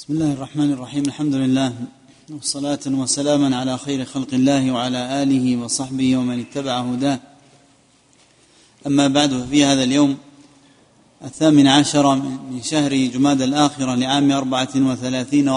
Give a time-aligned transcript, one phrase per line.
[0.00, 1.02] بسم الله الرحمن الرحيم.
[1.06, 1.74] الحمد لله
[2.30, 7.20] والصلاة وسلاما على خير خلق الله وعلى آله وصحبه ومن اتبع هداه.
[8.86, 10.16] أما بعد ففي هذا اليوم
[11.24, 12.14] الثامن عشر
[12.50, 15.48] من شهر جماد الآخرة لعام أربعة وثلاثين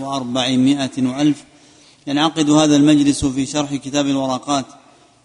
[0.00, 1.44] وأربعمائة وألف.
[2.06, 4.66] ينعقد هذا المجلس في شرح كتاب الورقات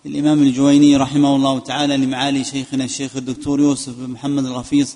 [0.06, 4.96] للإمام الجويني رحمه الله تعالى لمعالي شيخنا الشيخ الدكتور يوسف بن محمد الغفيص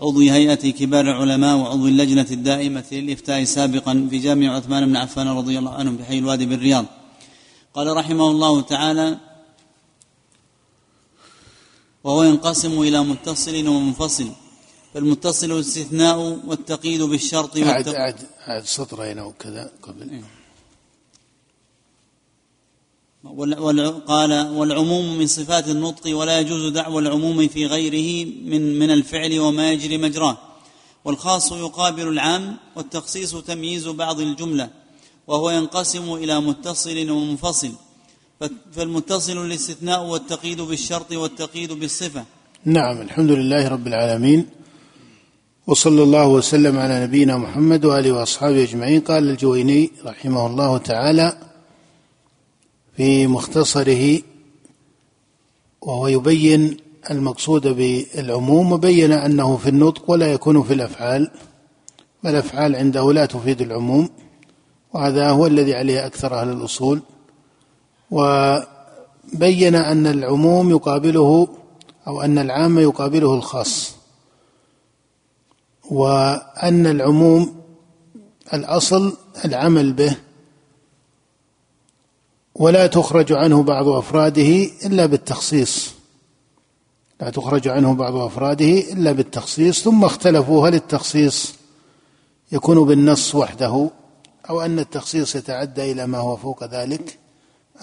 [0.00, 5.58] عضو هيئة كبار العلماء وعضو اللجنة الدائمة للإفتاء سابقا في جامع عثمان بن عفان رضي
[5.58, 6.86] الله عنه بحي الوادي بالرياض
[7.74, 9.18] قال رحمه الله تعالى
[12.04, 14.28] وهو ينقسم إلى متصل ومنفصل
[14.94, 18.16] فالمتصل الاستثناء والتقييد بالشرط أعد أعد
[18.48, 20.39] أعد سطرين أو كذا قبل إيه.
[24.06, 29.72] قال والعموم من صفات النطق ولا يجوز دعوى العموم في غيره من من الفعل وما
[29.72, 30.38] يجري مجراه.
[31.04, 34.70] والخاص يقابل العام والتخصيص تمييز بعض الجملة
[35.26, 37.72] وهو ينقسم إلى متصل ومنفصل.
[38.72, 42.24] فالمتصل الاستثناء والتقييد بالشرط والتقييد بالصفة.
[42.64, 44.46] نعم الحمد لله رب العالمين.
[45.66, 49.00] وصلى الله وسلم على نبينا محمد وآله وأصحابه أجمعين.
[49.00, 51.49] قال الجويني رحمه الله تعالى
[53.00, 54.22] في مختصره
[55.80, 56.76] وهو يبين
[57.10, 61.30] المقصود بالعموم وبين أنه في النطق ولا يكون في الأفعال
[62.24, 64.08] والافعال عنده لا تفيد العموم
[64.94, 67.02] وهذا هو الذي عليه أكثر أهل الأصول.
[68.10, 71.48] وبين أن العموم يقابله
[72.06, 73.94] أو أن العام يقابله الخاص
[75.90, 77.54] وأن العموم
[78.54, 80.16] الأصل العمل به
[82.60, 85.90] ولا تخرج عنه بعض أفراده إلا بالتخصيص.
[87.20, 91.54] لا تخرج عنه بعض أفراده إلا بالتخصيص ثم اختلفوا هل التخصيص
[92.52, 93.90] يكون بالنص وحده
[94.50, 97.18] أو أن التخصيص يتعدى إلى ما هو فوق ذلك.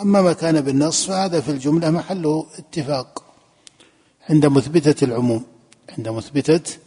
[0.02, 3.24] أما ما كان بالنص فهذا في الجملة محل اتفاق.
[4.30, 5.44] عند مثبتة العموم
[5.98, 6.78] عند مثبتة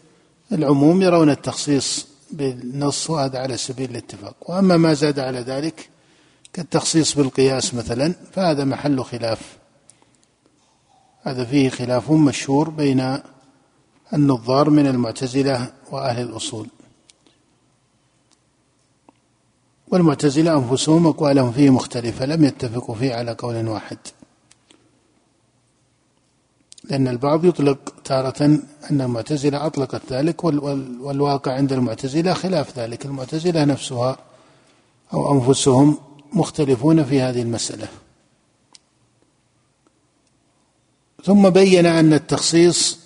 [0.52, 4.34] العموم يرون التخصيص بالنص وهذا على سبيل الاتفاق.
[4.50, 5.89] وأما ما زاد على ذلك
[6.52, 9.58] كالتخصيص بالقياس مثلا فهذا محل خلاف.
[11.22, 13.18] هذا فيه خلاف مشهور بين
[14.12, 16.66] النظار من المعتزلة وأهل الأصول.
[19.88, 23.98] والمعتزلة أنفسهم أقوالهم فيه مختلفة لم يتفقوا فيه على قول واحد.
[26.84, 28.44] لأن البعض يطلق تارة
[28.90, 33.06] أن المعتزلة أطلقت ذلك والواقع عند المعتزلة خلاف ذلك.
[33.06, 34.16] المعتزلة نفسها
[35.12, 35.98] أو أنفسهم
[36.32, 37.88] مختلفون في هذه المسألة.
[41.24, 42.98] ثم بين أن التخصيص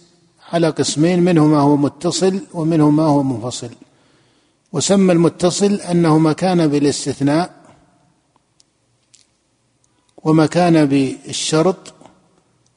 [0.53, 3.71] على قسمين منه ما هو متصل ومنه ما هو منفصل.
[4.73, 7.55] وسمى المتصل أنه ما كان بالاستثناء
[10.25, 11.95] وما كان بالشرط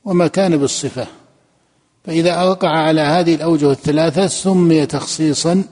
[0.06, 1.08] وما كان بالصفة.
[2.06, 5.64] فإذا وقع على هذه الأوجه الثلاثة سمي تخصيصا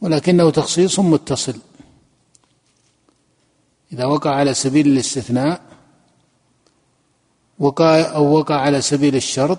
[0.00, 1.54] ولكنه تخصيص متصل.
[3.94, 5.60] إذا وقع على سبيل الاستثناء
[7.58, 9.58] وقع أو وقع على سبيل الشرط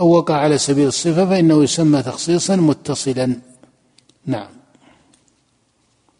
[0.00, 3.40] أو وقع على سبيل الصفة فإنه يسمى تخصيصا متصلا.
[4.26, 4.48] نعم.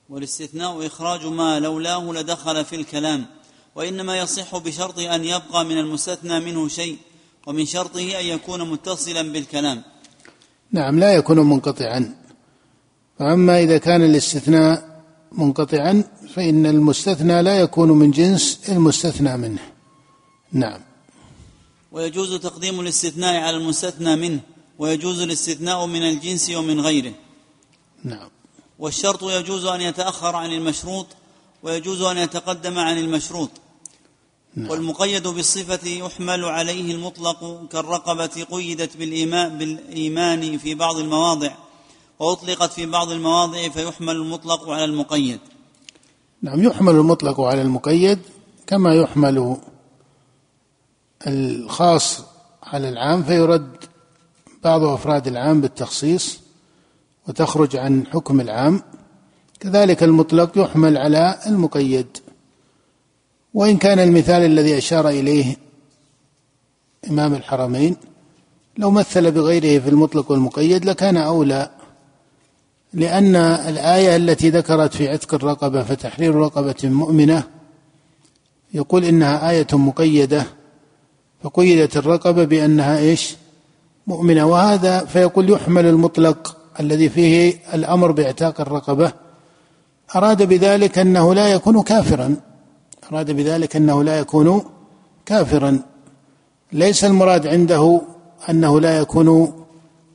[0.08, 3.26] والاستثناء إخراج ما لولاه لدخل في الكلام
[3.74, 6.96] وإنما يصح بشرط أن يبقى من المستثنى منه شيء
[7.46, 9.82] ومن شرطه أن يكون متصلا بالكلام.
[10.72, 12.14] نعم لا يكون منقطعا.
[13.18, 14.93] فأما إذا كان الاستثناء
[15.38, 19.60] منقطعا فإن المستثنى لا يكون من جنس المستثنى منه.
[20.52, 20.80] نعم.
[21.92, 24.40] ويجوز تقديم الاستثناء على المستثنى منه
[24.78, 27.12] ويجوز الاستثناء من الجنس ومن غيره.
[28.04, 28.28] نعم.
[28.78, 31.06] والشرط يجوز أن يتأخر عن المشروط
[31.62, 33.50] ويجوز أن يتقدم عن المشروط.
[34.56, 34.70] نعم.
[34.70, 41.50] والمقيد بالصفة يحمل عليه المطلق كالرقبة قيدت بالإيمان, بالإيمان في بعض المواضع.
[42.18, 45.40] وأطلقت في بعض المواضع فيحمل المطلق على المقيد.
[46.42, 48.18] نعم يحمل المطلق على المقيد
[48.66, 49.56] كما يحمل
[51.26, 52.22] الخاص
[52.62, 53.76] على العام فيرد
[54.64, 56.40] بعض أفراد العام بالتخصيص
[57.28, 58.82] وتخرج عن حكم العام.
[59.60, 62.06] كذلك المطلق يحمل على المقيد.
[63.54, 65.56] وإن كان المثال الذي أشار إليه
[67.10, 67.96] إمام الحرمين
[68.78, 71.70] لو مثل بغيره في المطلق والمقيد لكان أولى.
[72.94, 77.42] لأن الآية التي ذكرت في عتق الرقبة فتحرير رقبة مؤمنة
[78.74, 80.46] يقول إنها آية مقيدة
[81.42, 83.36] فقيدت الرقبة بأنها إيش؟
[84.06, 84.44] مؤمنة.
[84.44, 89.12] وهذا فيقول يحمل المطلق الذي فيه الأمر باعتاق الرقبة.
[90.16, 92.36] أراد بذلك أنه لا يكون كافرا.
[93.12, 94.64] أراد بذلك أنه لا يكون
[95.26, 95.78] كافرا.
[96.72, 98.00] ليس المراد عنده
[98.50, 99.63] أنه لا يكون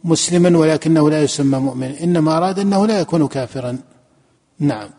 [0.03, 3.79] مسلما ولكنه لا يسمى مؤمن إنما أراد أنه لا يكون كافرا.
[4.59, 4.89] نعم.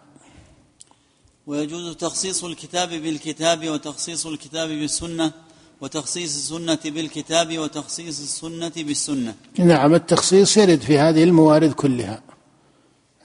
[1.46, 5.32] ويجوز تخصيص الكتاب بالكتاب وتخصيص الكتاب بالسنة
[5.80, 9.34] وتخصيص السنة بالكتاب وتخصيص السنة بالسنة.
[9.58, 12.22] نعم التخصيص يرد في هذه الموارد كلها.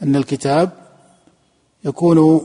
[0.03, 0.71] أن الكتاب
[1.85, 2.41] يكون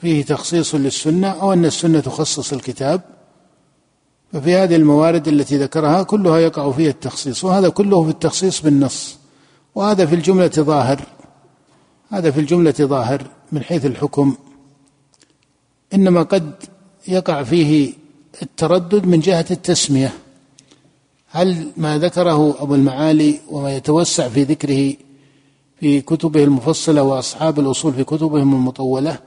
[0.00, 3.17] فيه تخصيص للسنة أو أن السنة تخصص الكتاب.
[4.32, 9.18] ففي هذه الموارد التي ذكرها كلها يقع فيها التخصيص وهذا كله في التخصيص بالنص
[9.74, 11.00] وهذا في الجملة ظاهر
[12.10, 13.22] هذا في الجملة ظاهر
[13.52, 14.34] من حيث الحكم.
[15.94, 16.52] إنما قد
[17.08, 17.92] يقع فيه
[18.42, 20.12] التردد من جهة التسمية.
[21.30, 24.94] هل ما ذكره أبو المعالي وما يتوسع في ذكره
[25.80, 29.18] في كتبه المفصلة وأصحاب الأصول في كتبهم المطولة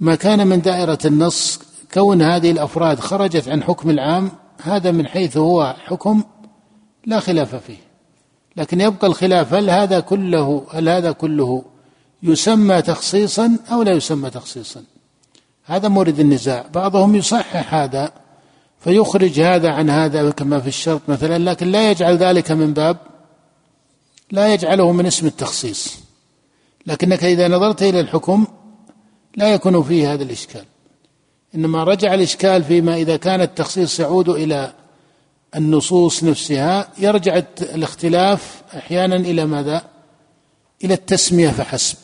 [0.00, 1.60] ما كان من دائرة النص
[1.94, 4.30] كون هذه الأفراد خرجت عن حكم العام
[4.62, 6.22] هذا من حيث هو حكم
[7.06, 7.90] لا خلاف فيه.
[8.56, 11.64] لكن يبقى الخلاف هل هذا كله هل هذا كله
[12.22, 14.82] يسمى تخصيصا أو لا يسمى تخصيصا؟
[15.64, 16.64] هذا مورد النزاع.
[16.74, 18.12] بعضهم يصحح هذا
[18.80, 22.96] فيخرج هذا عن هذا كما في الشرط مثلا لكن لا يجعل ذلك من باب
[24.30, 25.96] لا يجعله من اسم التخصيص.
[26.86, 28.46] لكنك إذا نظرت إلى الحكم
[29.36, 30.64] لا يكون فيه هذا الإشكال.
[31.54, 34.72] إنما رجع الإشكال فيما إذا كان التخصيص يعود إلى
[35.56, 39.82] النصوص نفسها يرجع الاختلاف أحيانا إلى ماذا؟
[40.84, 41.96] إلى التسمية فحسب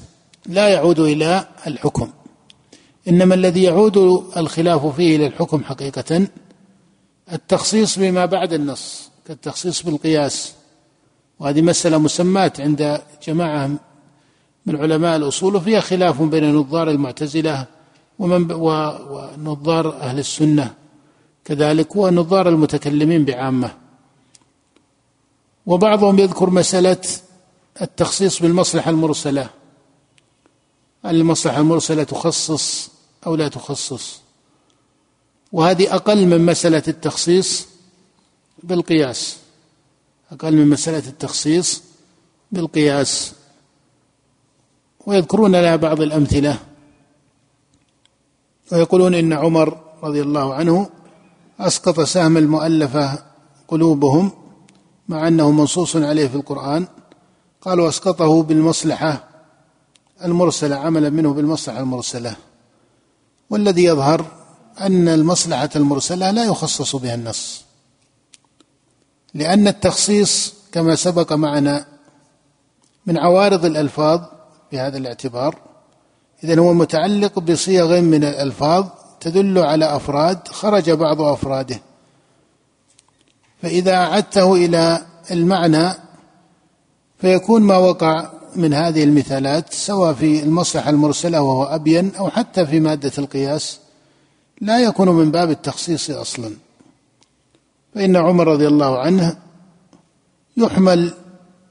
[0.47, 2.11] لا يعود إلى الحكم
[3.09, 3.97] إنما الذي يعود
[4.37, 6.27] الخلاف فيه إلى الحكم حقيقة
[7.33, 10.53] التخصيص بما بعد النص كالتخصيص بالقياس
[11.39, 13.71] وهذه مسألة مسماة عند جماعة
[14.67, 17.67] من علماء الأصول وفيها خلاف بين نظار المعتزلة
[18.19, 20.75] ومن ونظار أهل السنة.
[21.45, 23.77] كذلك ونظار المتكلمين بعامة.
[25.67, 27.03] وبعضهم يذكر مسألة
[27.83, 29.51] التخصيص بالمصلحة المرسلة.
[31.07, 32.91] المصلحة المرسلة تخصص
[33.27, 34.21] أو لا تخصص؟
[35.53, 37.67] وهذه أقل من مسألة التخصيص
[38.62, 39.37] بالقياس.
[40.33, 41.83] أقل من مسألة التخصيص
[42.53, 43.33] بالقياس.
[45.07, 46.59] ويذكرون لها بعض الأمثلة.
[48.73, 50.89] ويقولون إن عمر رضي الله عنه
[51.61, 53.23] أسقط سهم المؤلفة
[53.69, 54.31] قلوبهم
[55.09, 56.87] مع أنه منصوص عليه في القرآن.
[57.61, 59.29] قالوا أسقطه بالمصلحة
[60.25, 62.37] المرسلة عملا منه بالمصلحة المرسلة.
[63.51, 64.25] والذي يظهر
[64.81, 67.65] أن المصلحة المرسلة لا يخصص بها النص
[69.35, 71.87] لأن التخصيص كما سبق معنا
[73.07, 74.21] من عوارض الألفاظ
[74.73, 75.66] بهذا الاعتبار.
[76.44, 78.87] إذا هو متعلق بصيغ من الألفاظ
[79.21, 81.81] تدل على أفراد خرج بعض أفراده.
[83.62, 85.93] فإذا أعدته إلى المعنى
[87.19, 92.81] فيكون ما وقع من هذه المثالات سواء في المصلحة المرسلة وهو أبين أو حتى في
[92.81, 93.79] مادة القياس
[94.61, 96.50] لا يكون من باب التخصيص أصلا.
[97.94, 99.37] فإن عمر رضي الله عنه
[100.56, 101.12] يحمل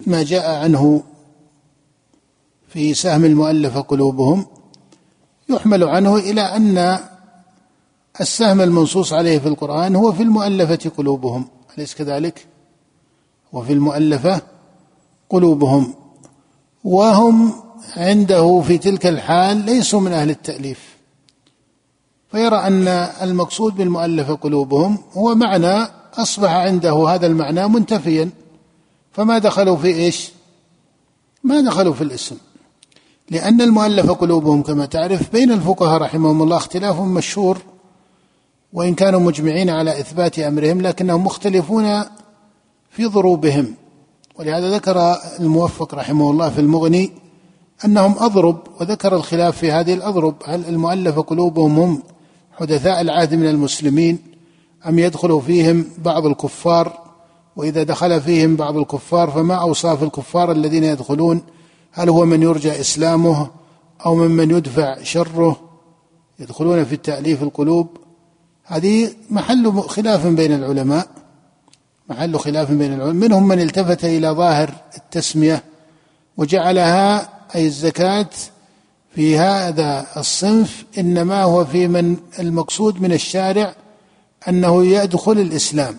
[0.07, 1.03] ما جاء عنه
[2.67, 4.45] في سهم المؤلف قلوبهم
[5.49, 6.99] يحمل عنه إلى أن
[8.21, 11.47] السهم المنصوص عليه في القرآن هو في المؤلفة قلوبهم
[11.77, 12.47] أليس كذلك؟
[13.53, 14.41] وفي المؤلفة
[15.29, 15.93] قلوبهم
[16.83, 17.53] وهم
[17.97, 20.95] عنده في تلك الحال ليسوا من أهل التأليف.
[22.31, 22.87] فيرى أن
[23.21, 28.29] المقصود بالمؤلفة قلوبهم هو معنى أصبح عنده هذا المعنى منتفيا.
[29.11, 30.31] فما دخلوا في إيش؟
[31.43, 32.37] ما دخلوا في الاسم.
[33.29, 37.57] لأن المؤلف قلوبهم كما تعرف بين الفقهاء رحمهم الله اختلاف مشهور
[38.73, 42.03] وإن كانوا مجمعين على إثبات أمرهم لكنهم مختلفون
[42.89, 43.73] في ضروبهم.
[44.39, 47.11] ولهذا ذكر الموفق رحمه الله في المغني
[47.85, 52.03] أنهم أضرب وذكر الخلاف في هذه الأضرب هل المؤلف قلوبهم هم
[52.51, 54.19] حدثاء العهد من المسلمين
[54.87, 57.05] أم يدخل فيهم بعض الكفار؟
[57.55, 61.41] وإذا دخل فيهم بعض الكفار فما أوصاف الكفار الذين يدخلون؟
[61.97, 63.49] هل هو من يرجى إسلامه
[64.05, 65.59] أو ممن يدفع شره؟
[66.39, 67.87] يدخلون في التأليف القلوب.
[68.63, 71.07] هذه محل خلاف بين العلماء.
[72.09, 73.13] محل خلاف بين العلماء.
[73.13, 75.63] منهم من التفت إلى ظاهر التسمية
[76.37, 78.29] وجعلها أي الزكاة
[79.15, 83.75] في هذا الصنف إنما هو في من المقصود من الشارع
[84.49, 85.97] أنه يدخل الإسلام.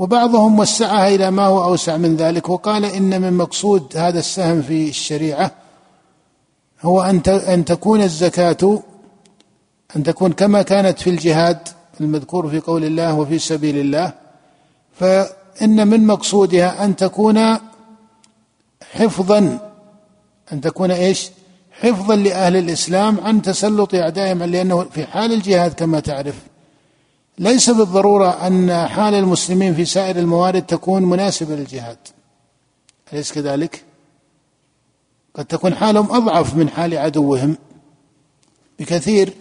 [0.00, 4.88] وبعضهم وسعها إلى ما هو أوسع من ذلك وقال إن من مقصود هذا السهم في
[4.88, 5.52] الشريعة
[6.82, 8.82] هو أن أن تكون الزكاة
[9.96, 11.68] أن تكون كما كانت في الجهاد
[12.00, 14.12] المذكور في قول الله وفي سبيل الله
[14.92, 17.58] فإن من مقصودها أن تكون
[18.92, 19.70] حفظا
[20.52, 21.30] أن تكون إيش؟
[21.70, 26.34] حفظا لأهل الإسلام عن تسلط أعدائهم لأنه في حال الجهاد كما تعرف
[27.38, 31.98] ليس بالضرورة أن حال المسلمين في سائر الموارد تكون مناسبة للجهاد.
[33.12, 33.84] أليس كذلك؟
[35.34, 37.56] قد تكون حالهم أضعف من حال عدوهم.
[38.78, 39.32] بكثير.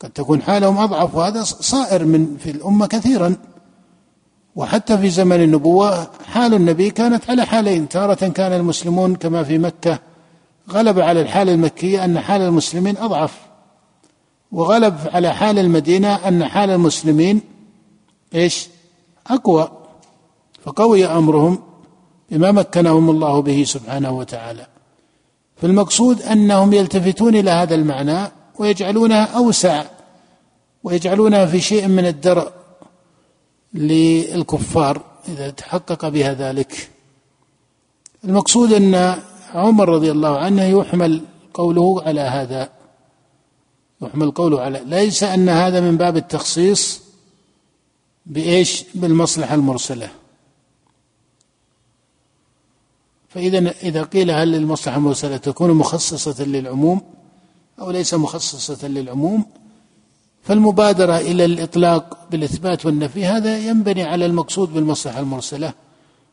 [0.00, 3.36] قد تكون حالهم أضعف وهذا صائر من في الأمة كثيرا.
[4.56, 7.88] وحتى في زمن النبوة حال النبي كانت على حالين.
[7.88, 9.98] تارة كان المسلمون كما في مكة
[10.70, 13.47] غلب على الحال المكية أن حال المسلمين أضعف.
[14.52, 17.40] وغلب على حال المدينة أن حال المسلمين
[18.34, 18.68] إيش؟
[19.26, 19.68] أقوى.
[20.64, 21.58] فقوي أمرهم
[22.30, 24.66] بما مكنهم الله به سبحانه وتعالى.
[25.56, 29.84] فالمقصود أنهم يلتفتون إلى هذا المعنى ويجعلونها أوسع
[30.84, 32.52] ويجعلونها في شيء من الدرء
[33.74, 36.90] للكفار إذا تحقق بها ذلك.
[38.24, 39.18] المقصود أن
[39.54, 41.22] عمر رضي الله عنه يحمل
[41.54, 42.77] قوله على هذا.
[44.02, 47.02] يحمل قوله على ليس أن هذا من باب التخصيص
[48.26, 50.10] بإيش؟ بالمصلحة المرسلة.
[53.28, 57.00] فإذا إذا قيل هل المصلحة المرسلة تكون مخصصة للعموم
[57.80, 59.44] أو ليس مخصصة للعموم
[60.42, 65.72] فالمبادرة إلى الإطلاق بالإثبات والنفي هذا ينبني على المقصود بالمصلحة المرسلة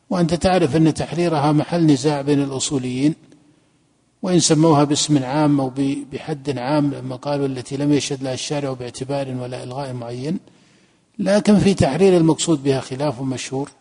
[0.09, 3.15] وأنت تعرف أن تحريرها محل نزاع بين الأصوليين.
[4.21, 5.71] وإن سموها باسم عام أو
[6.11, 10.39] بحد عام لما قالوا التي لم يشهد لها الشارع باعتبار ولا إلغاء معين.
[11.19, 13.71] لكن في تحرير المقصود بها خلاف مشهور.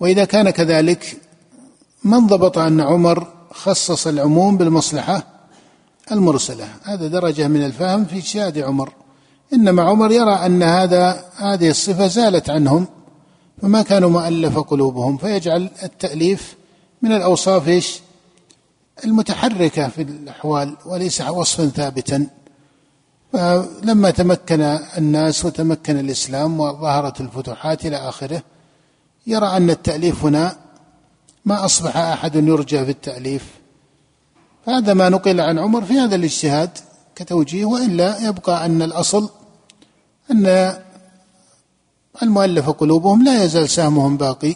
[0.00, 1.16] وإذا كان كذلك
[2.04, 5.26] من ضبط أن عمر خصص العموم بالمصلحة
[6.12, 8.92] المرسلة؟ هذا درجة من الفهم في اجتهاد عمر.
[9.52, 12.86] إنما عمر يرى أن هذا هذه الصفة زالت عنهم
[13.62, 16.54] فما كانوا مؤلف قلوبهم فيجعل التأليف
[17.02, 18.00] من الأوصاف إيش؟
[19.04, 22.26] المتحركة في الأحوال وليس وصفا ثابتا.
[23.32, 24.60] فلما تمكن
[24.98, 28.42] الناس وتمكن الإسلام وظهرت الفتوحات إلى آخره
[29.26, 30.56] يرى أن التأليف هنا
[31.44, 33.44] ما أصبح أحد يرجى في التأليف.
[34.66, 36.70] فهذا ما نقل عن عمر في هذا الاجتهاد
[37.14, 39.30] كتوجيه وإلا يبقى أن الأصل
[40.30, 40.76] أن
[42.22, 44.54] المؤلف قلوبهم لا يزال سهمهم باقي.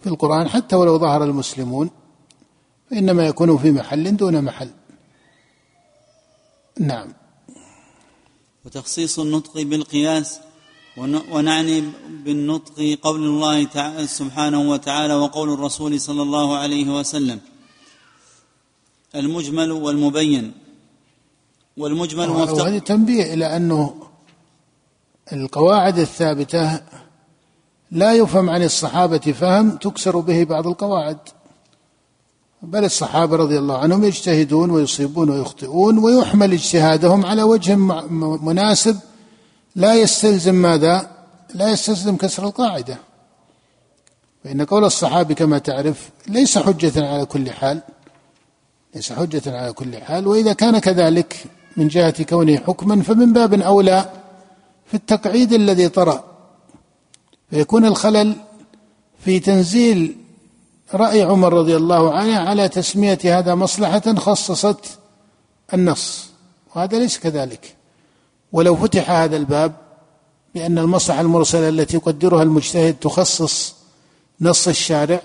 [0.00, 1.90] في القرآن حتى ولو ظهر المسلمون
[2.90, 4.70] فإنما يكون في محل دون محل.
[6.80, 7.12] نعم.
[8.64, 10.40] وتخصيص النطق بالقياس
[11.32, 11.84] ونعني
[12.24, 17.40] بالنطق قول الله تعالى سبحانه وتعالى وقول الرسول صلى الله عليه وسلم.
[19.14, 20.52] المجمل والمبين.
[21.76, 23.94] والمجمل وهذه تنبيه إلى أنه
[25.32, 26.80] القواعد الثابتة
[27.90, 31.18] لا يفهم عن الصحابة فهم تكسر به بعض القواعد.
[32.62, 37.76] بل الصحابة رضي الله عنهم يجتهدون ويصيبون ويخطئون ويحمل اجتهادهم على وجه
[38.42, 38.96] مناسب.
[39.76, 41.10] لا يستلزم ماذا؟
[41.54, 42.98] لا يستلزم كسر القاعدة.
[44.44, 47.82] فإن قول الصحابي كما تعرف ليس حجة على كل حال
[48.94, 50.26] ليس حجة على كل حال.
[50.26, 51.44] وإذا كان كذلك
[51.76, 54.10] من جهة كونه حكما فمن باب أولى
[54.86, 56.27] في التقعيد الذي طرأ
[57.50, 58.36] فيكون الخلل
[59.24, 60.16] في تنزيل
[60.94, 64.98] رأي عمر رضي الله عنه على تسمية هذا مصلحة خصصت
[65.74, 66.28] النص
[66.74, 67.76] وهذا ليس كذلك.
[68.52, 69.74] ولو فتح هذا الباب
[70.54, 73.74] بأن المصلحة المرسلة التي يقدرها المجتهد تخصص
[74.40, 75.20] نص الشارع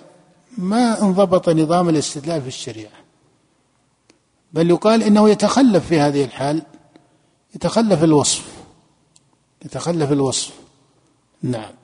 [0.58, 3.04] ما انضبط نظام الاستدلال في الشريعة.
[4.54, 6.62] بل يقال إنه يتخلف في هذه الحال
[7.56, 8.46] يتخلف الوصف
[9.66, 10.52] يتخلف الوصف.
[11.44, 11.83] نعم.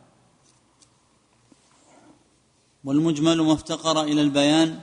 [2.90, 4.76] والمجمل ما افتقر إلى البيان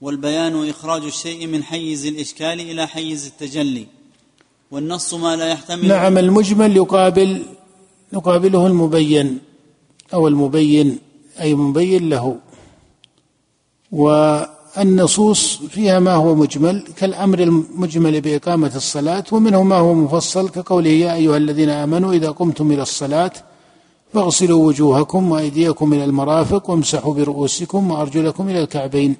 [0.00, 3.86] والبيان إخراج الشيء من حيز الإشكال إلى حيز التجلي
[4.70, 7.42] والنص ما لا يحتمل نعم المجمل يقابل
[8.12, 9.38] يقابله المبين
[10.14, 10.98] أو المبين
[11.40, 12.36] أي مبين له.
[13.92, 21.14] والنصوص فيها ما هو مجمل كالأمر المجمل بإقامة الصلاة ومنه ما هو مفصل كقوله يا
[21.14, 23.32] أيها الذين آمنوا إذا قمتم إلى الصلاة
[24.12, 29.16] فاغسلوا وجوهكم وأيديكم إلى المرافق وامسحوا برؤوسكم وأرجلكم إلى الكعبين.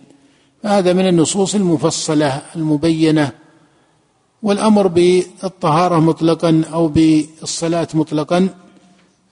[0.64, 3.32] هذا من النصوص المفصلة المبينة.
[4.42, 8.48] والأمر بالطهارة مطلقا أو بالصلاة مطلقا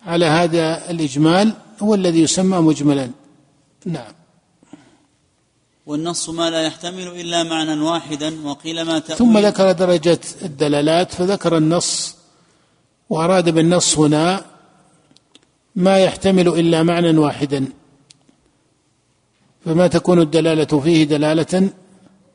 [0.06, 3.10] على هذا الإجمال هو الذي يسمى مجملا.
[3.86, 4.12] نعم.
[5.86, 9.18] والنص ما لا يحتمل إلا معنى واحدا وقيل ما تأويل.
[9.18, 12.16] ثم ذكر درجة الدلالات فذكر النص
[13.10, 14.44] وأراد بالنص هنا
[15.76, 17.66] ما يحتمل إلا معنى واحدا.
[19.64, 21.70] فما تكون الدلالة فيه دلالة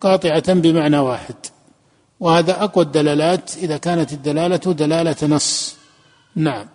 [0.01, 1.35] قاطعة بمعنى واحد.
[2.19, 5.75] وهذا أقوى الدلالات إذا كانت الدلالة دلالة نص.
[6.35, 6.67] نعم.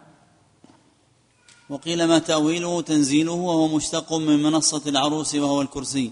[1.71, 6.11] وقيل ما تأويله تنزيله وهو مشتق من منصة العروس وهو الكرسي.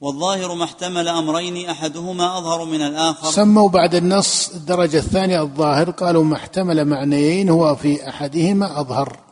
[0.00, 3.30] والظاهر ما احتمل أمرين أحدهما أظهر من الآخر.
[3.30, 5.90] سموا بعد النص الدرجة الثانية الظاهر.
[5.90, 9.25] قالوا ما احتمل معنيين هو في أحدهما أظهر.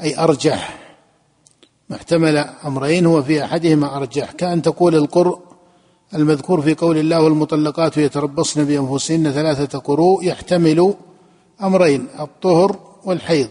[0.00, 0.78] أي أرجح.
[1.88, 2.36] ما احتمل
[2.66, 4.32] أمرين هو في أحدهما أرجح.
[4.32, 5.38] كأن تقول القرء
[6.14, 10.94] المذكور في قول الله والمطلقات يتربصن بأنفسهن ثلاثة قروء يحتمل
[11.62, 13.48] أمرين الطهر والحيض.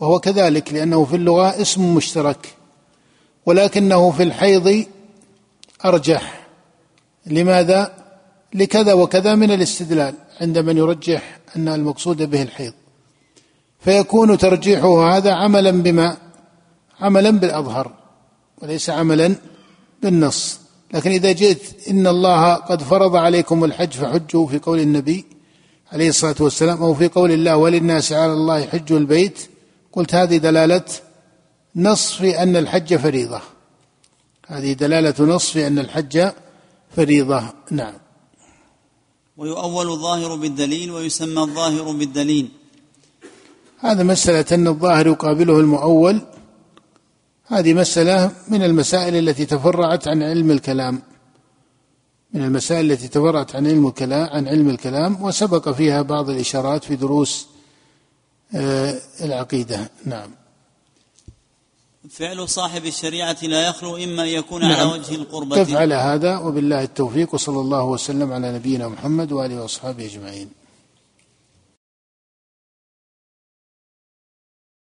[0.00, 2.54] وهو كذلك لأنه في اللغة اسم مشترك.
[3.46, 4.84] ولكنه في الحيض
[5.84, 6.46] أرجح.
[7.26, 7.94] لماذا؟
[8.54, 10.14] لكذا وكذا من الاستدلال.
[10.40, 12.72] عند من يرجح أن المقصود به الحيض.
[13.84, 16.16] فيكون ترجيحه هذا عملا بما
[17.00, 17.92] عملا بالأظهر
[18.62, 19.34] وليس عملا
[20.02, 20.60] بالنص.
[20.94, 25.24] لكن إذا جئت إن الله قد فرض عليكم الحج فحجوا في قول النبي
[25.92, 29.38] عليه الصلاة والسلام أو في قول الله وللناس على الله حج البيت.
[29.92, 30.84] قلت هذه دلالة
[31.76, 33.40] نص في أن الحج فريضة.
[34.46, 36.28] هذه دلالة نص في أن الحج
[36.96, 37.42] فريضة.
[37.70, 37.94] نعم.
[39.36, 42.48] ويؤول الظاهر بالدليل ويسمى الظاهر بالدليل.
[43.84, 46.20] هذا مسألة أن الظاهر يقابله المؤول.
[47.46, 51.02] هذه مسألة من المسائل التي تفرعت عن علم الكلام.
[52.34, 56.96] من المسائل التي تفرعت عن علم الكلام عن علم الكلام وسبق فيها بعض الإشارات في
[56.96, 57.46] دروس
[58.54, 59.90] آه، العقيدة.
[60.04, 60.30] نعم.
[62.10, 64.72] فعل صاحب الشريعة لا يخلو إما أن يكون نعم.
[64.72, 65.64] على وجه القربة.
[65.64, 70.63] تفعل هذا؟ وبالله التوفيق وصلى الله وسلم على نبينا محمد وآله وأصحابه أجمعين.